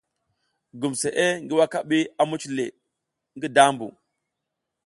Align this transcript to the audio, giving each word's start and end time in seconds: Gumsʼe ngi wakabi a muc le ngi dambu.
Gumsʼe 0.79 1.23
ngi 1.43 1.53
wakabi 1.59 1.97
a 2.19 2.23
muc 2.29 2.43
le 2.57 2.65
ngi 3.35 3.47
dambu. 3.55 3.87